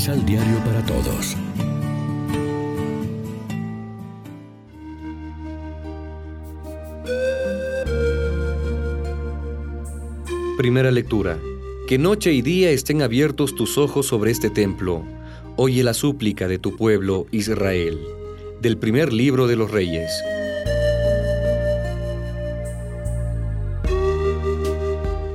[0.00, 1.36] Misal Diario para Todos.
[10.56, 11.38] Primera lectura.
[11.86, 15.04] Que noche y día estén abiertos tus ojos sobre este templo.
[15.56, 18.00] Oye la súplica de tu pueblo Israel.
[18.62, 20.10] Del primer libro de los reyes.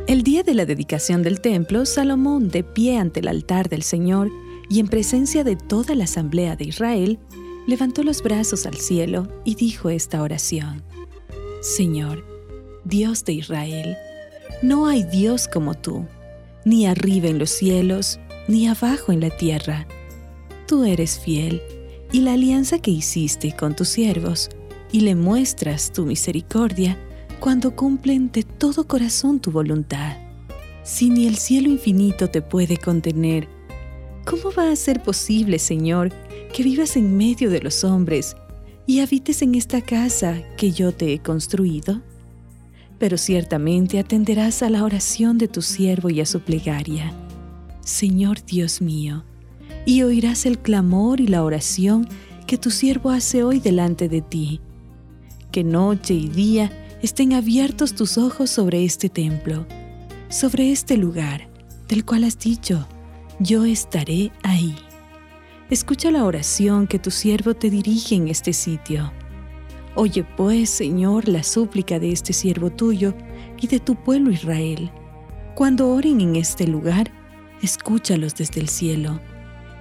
[0.07, 4.31] El día de la dedicación del templo, Salomón, de pie ante el altar del Señor
[4.69, 7.19] y en presencia de toda la asamblea de Israel,
[7.67, 10.83] levantó los brazos al cielo y dijo esta oración.
[11.61, 12.23] Señor,
[12.83, 13.97] Dios de Israel,
[14.61, 16.05] no hay Dios como tú,
[16.63, 19.87] ni arriba en los cielos, ni abajo en la tierra.
[20.67, 21.61] Tú eres fiel,
[22.11, 24.49] y la alianza que hiciste con tus siervos,
[24.91, 26.97] y le muestras tu misericordia,
[27.39, 30.17] cuando cumplen de todo corazón tu voluntad.
[30.83, 33.47] Si ni el cielo infinito te puede contener,
[34.25, 36.11] ¿cómo va a ser posible, Señor,
[36.53, 38.35] que vivas en medio de los hombres
[38.87, 42.01] y habites en esta casa que yo te he construido?
[42.97, 47.13] Pero ciertamente atenderás a la oración de tu siervo y a su plegaria,
[47.81, 49.23] Señor Dios mío,
[49.85, 52.07] y oirás el clamor y la oración
[52.47, 54.59] que tu siervo hace hoy delante de ti.
[55.51, 59.67] Que noche y día estén abiertos tus ojos sobre este templo,
[60.29, 61.47] sobre este lugar,
[61.87, 62.87] del cual has dicho,
[63.39, 64.75] yo estaré ahí.
[65.69, 69.11] Escucha la oración que tu siervo te dirige en este sitio.
[69.95, 73.13] Oye pues, Señor, la súplica de este siervo tuyo
[73.59, 74.91] y de tu pueblo Israel.
[75.55, 77.11] Cuando oren en este lugar,
[77.61, 79.19] escúchalos desde el cielo,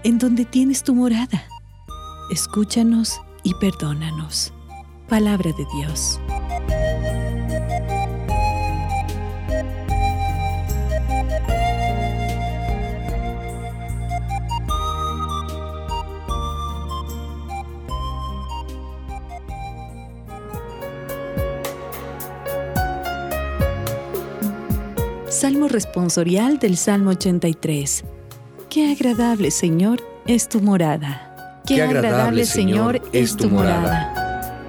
[0.05, 1.45] en donde tienes tu morada.
[2.31, 4.53] Escúchanos y perdónanos.
[5.09, 6.21] Palabra de Dios.
[25.35, 28.05] Salmo responsorial del Salmo 83.
[28.71, 31.61] Qué agradable, Señor, es tu morada.
[31.67, 34.61] Qué, agradable, Señor, es tu morada.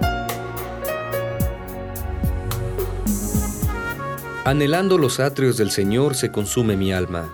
[4.44, 7.32] Anhelando los atrios del Señor se consume mi alma.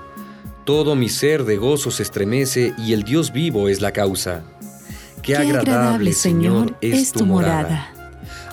[0.66, 4.44] Todo mi ser de gozo se estremece y el Dios vivo es la causa.
[5.22, 7.94] Qué, agradable, Señor, es tu morada.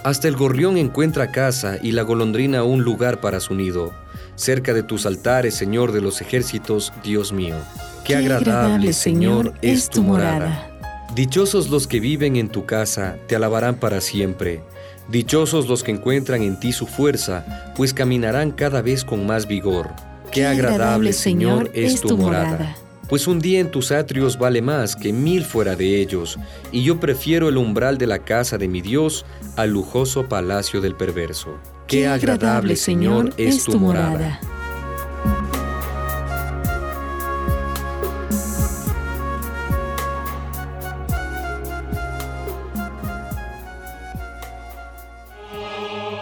[0.05, 3.93] Hasta el gorrión encuentra casa y la golondrina un lugar para su nido
[4.38, 7.56] cerca de tus altares, Señor de los ejércitos, Dios mío.
[8.04, 10.71] Qué, agradable, Señor, es tu morada.
[11.15, 14.62] Dichosos los que viven en tu casa, te alabarán para siempre.
[15.09, 19.91] Dichosos los que encuentran en ti su fuerza, pues caminarán cada vez con más vigor.
[20.31, 22.77] Qué, agradable, Señor, es tu morada.
[23.09, 26.38] Pues un día en tus atrios vale más que mil fuera de ellos,
[26.71, 29.25] y yo prefiero el umbral de la casa de mi Dios
[29.56, 31.59] al lujoso palacio del perverso.
[31.88, 34.38] Qué agradable, Señor, es tu morada.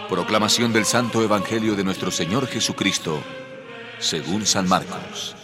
[0.09, 3.21] Proclamación del Santo Evangelio de nuestro Señor Jesucristo,
[3.99, 5.35] según San Marcos.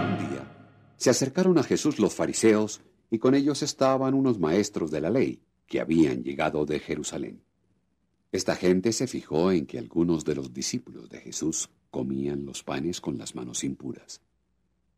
[0.00, 0.42] Un día
[0.96, 5.42] se acercaron a Jesús los fariseos y con ellos estaban unos maestros de la ley
[5.66, 7.42] que habían llegado de Jerusalén.
[8.32, 13.00] Esta gente se fijó en que algunos de los discípulos de Jesús comían los panes
[13.00, 14.20] con las manos impuras,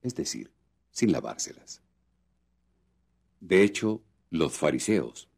[0.03, 0.51] es decir,
[0.91, 1.83] sin lavárselas.
[3.41, 5.29] De hecho, los fariseos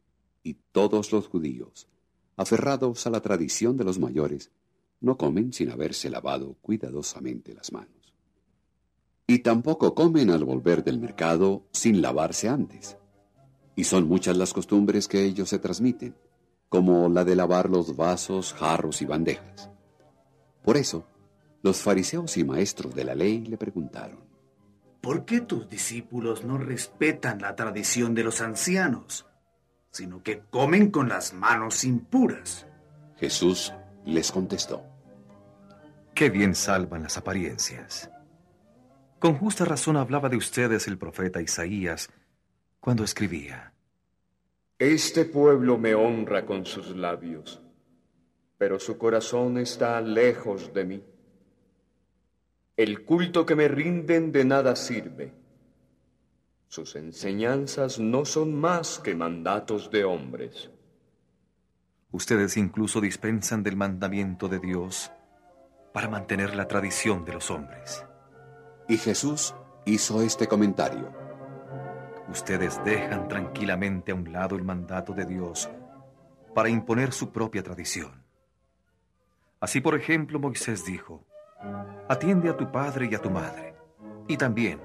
[0.43, 1.87] y todos los judíos,
[2.35, 4.51] aferrados a la tradición de los mayores,
[4.99, 8.13] no comen sin haberse lavado cuidadosamente las manos.
[9.27, 12.97] Y tampoco comen al volver del mercado sin lavarse antes.
[13.81, 16.15] Y son muchas las costumbres que ellos se transmiten,
[16.69, 19.71] como la de lavar los vasos, jarros y bandejas.
[20.63, 21.07] Por eso,
[21.63, 24.19] los fariseos y maestros de la ley le preguntaron,
[25.01, 29.25] ¿por qué tus discípulos no respetan la tradición de los ancianos,
[29.89, 32.67] sino que comen con las manos impuras?
[33.17, 33.73] Jesús
[34.05, 34.83] les contestó,
[36.13, 38.11] Qué bien salvan las apariencias.
[39.17, 42.11] Con justa razón hablaba de ustedes el profeta Isaías,
[42.81, 43.73] cuando escribía.
[44.77, 47.61] Este pueblo me honra con sus labios,
[48.57, 51.03] pero su corazón está lejos de mí.
[52.75, 55.31] El culto que me rinden de nada sirve.
[56.67, 60.71] Sus enseñanzas no son más que mandatos de hombres.
[62.11, 65.11] Ustedes incluso dispensan del mandamiento de Dios
[65.93, 68.03] para mantener la tradición de los hombres.
[68.89, 69.53] Y Jesús
[69.85, 71.20] hizo este comentario.
[72.31, 75.69] Ustedes dejan tranquilamente a un lado el mandato de Dios
[76.55, 78.23] para imponer su propia tradición.
[79.59, 81.25] Así, por ejemplo, Moisés dijo,
[82.07, 83.75] atiende a tu padre y a tu madre,
[84.29, 84.79] y también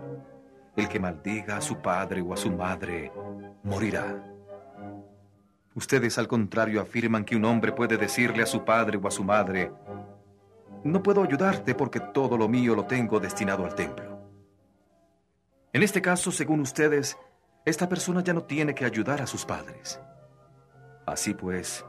[0.75, 3.13] el que maldiga a su padre o a su madre
[3.63, 4.25] morirá.
[5.77, 9.23] Ustedes, al contrario, afirman que un hombre puede decirle a su padre o a su
[9.23, 9.71] madre,
[10.83, 14.17] no puedo ayudarte porque todo lo mío lo tengo destinado al templo.
[15.73, 17.17] En este caso, según ustedes,
[17.67, 20.01] esta persona ya no tiene que ayudar a sus padres.
[21.05, 21.85] Así pues,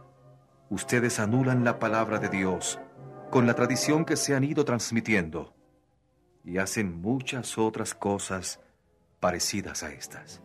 [0.69, 2.79] ustedes anulan la palabra de Dios
[3.29, 5.53] con la tradición que se han ido transmitiendo
[6.43, 8.59] y hacen muchas otras cosas
[9.19, 10.41] parecidas a estas.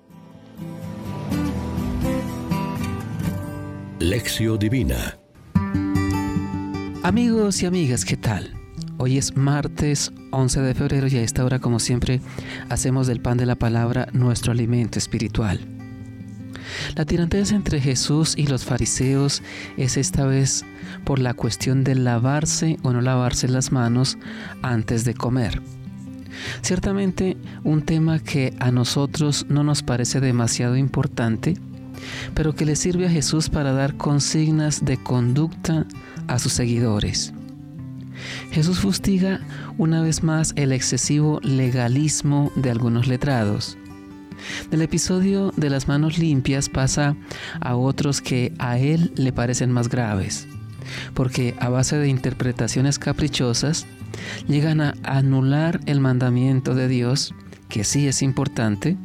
[3.99, 5.19] Lección Divina
[7.05, 8.62] Amigos y amigas, ¿qué tal?
[9.05, 12.21] Hoy es martes 11 de febrero y a esta hora, como siempre,
[12.69, 15.59] hacemos del pan de la palabra nuestro alimento espiritual.
[16.95, 19.43] La tirantez entre Jesús y los fariseos
[19.77, 20.65] es esta vez
[21.03, 24.19] por la cuestión de lavarse o no lavarse las manos
[24.63, 25.61] antes de comer.
[26.61, 31.55] Ciertamente un tema que a nosotros no nos parece demasiado importante,
[32.35, 35.87] pero que le sirve a Jesús para dar consignas de conducta
[36.29, 37.35] a sus seguidores.
[38.51, 39.41] Jesús fustiga
[39.79, 43.77] una vez más el excesivo legalismo de algunos letrados.
[44.71, 47.17] Del episodio de las manos limpias pasa
[47.61, 50.47] a otros que a él le parecen más graves,
[51.15, 53.87] porque a base de interpretaciones caprichosas
[54.49, 57.35] llegan a anular el mandamiento de Dios,
[57.69, 58.97] que sí es importante,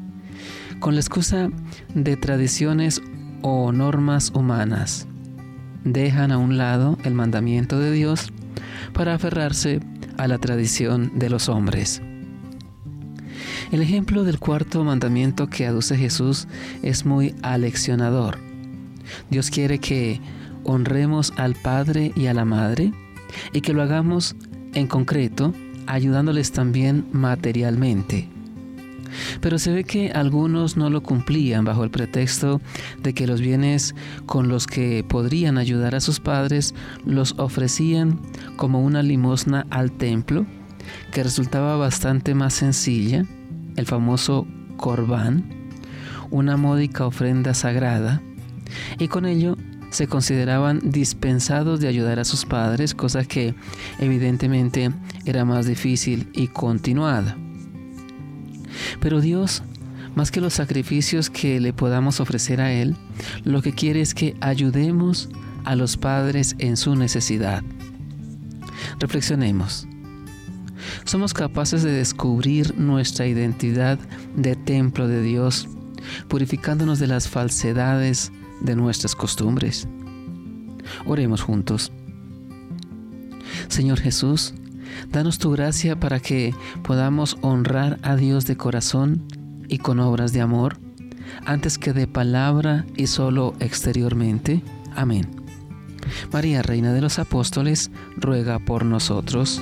[0.80, 1.50] con la excusa
[1.94, 3.02] de tradiciones
[3.42, 5.08] o normas humanas.
[5.84, 8.32] Dejan a un lado el mandamiento de Dios
[8.94, 9.80] para aferrarse
[10.18, 12.02] a la tradición de los hombres.
[13.72, 16.48] El ejemplo del cuarto mandamiento que aduce Jesús
[16.84, 18.40] es muy aleccionador.
[19.30, 20.22] Dios quiere que
[20.64, 22.94] honremos al Padre y a la Madre
[23.54, 24.36] y que lo hagamos
[24.74, 25.54] en concreto
[25.86, 28.30] ayudándoles también materialmente.
[29.42, 32.62] Pero se ve que algunos no lo cumplían bajo el pretexto
[33.02, 36.74] de que los bienes con los que podrían ayudar a sus padres
[37.06, 38.20] los ofrecían
[38.56, 40.46] como una limosna al templo,
[41.12, 43.26] que resultaba bastante más sencilla,
[43.76, 44.48] el famoso
[44.78, 45.50] corbán,
[46.30, 48.22] una módica ofrenda sagrada,
[49.00, 49.58] y con ello
[49.90, 53.56] se consideraban dispensados de ayudar a sus padres, cosa que
[54.00, 54.92] evidentemente
[55.26, 57.38] era más difícil y continuada.
[59.00, 59.64] Pero Dios,
[60.16, 62.96] más que los sacrificios que le podamos ofrecer a Él,
[63.44, 65.30] lo que quiere es que ayudemos
[65.64, 67.64] a los padres en su necesidad.
[69.00, 69.88] Reflexionemos.
[71.06, 74.00] Somos capaces de descubrir nuestra identidad
[74.36, 75.68] de templo de Dios,
[76.28, 78.32] purificándonos de las falsedades
[78.62, 79.88] de nuestras costumbres.
[81.06, 81.92] Oremos juntos.
[83.68, 84.54] Señor Jesús,
[85.12, 86.54] Danos tu gracia para que
[86.84, 89.24] podamos honrar a Dios de corazón
[89.68, 90.78] y con obras de amor,
[91.46, 94.62] antes que de palabra y solo exteriormente.
[94.96, 95.30] Amén.
[96.32, 99.62] María, Reina de los Apóstoles, ruega por nosotros.